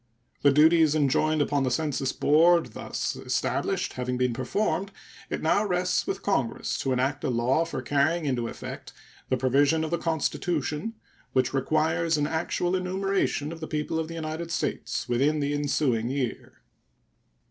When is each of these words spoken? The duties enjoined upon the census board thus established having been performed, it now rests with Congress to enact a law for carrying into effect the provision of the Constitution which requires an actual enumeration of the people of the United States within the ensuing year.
The 0.41 0.51
duties 0.51 0.95
enjoined 0.95 1.43
upon 1.43 1.61
the 1.61 1.69
census 1.69 2.11
board 2.11 2.73
thus 2.73 3.15
established 3.15 3.93
having 3.93 4.17
been 4.17 4.33
performed, 4.33 4.91
it 5.29 5.43
now 5.43 5.63
rests 5.63 6.07
with 6.07 6.23
Congress 6.23 6.75
to 6.79 6.91
enact 6.91 7.23
a 7.23 7.29
law 7.29 7.65
for 7.65 7.83
carrying 7.83 8.25
into 8.25 8.47
effect 8.47 8.93
the 9.29 9.37
provision 9.37 9.83
of 9.83 9.91
the 9.91 9.99
Constitution 9.99 10.95
which 11.33 11.53
requires 11.53 12.17
an 12.17 12.25
actual 12.25 12.75
enumeration 12.75 13.51
of 13.51 13.59
the 13.59 13.67
people 13.67 13.99
of 13.99 14.07
the 14.07 14.15
United 14.15 14.49
States 14.49 15.07
within 15.07 15.39
the 15.39 15.53
ensuing 15.53 16.09
year. 16.09 16.63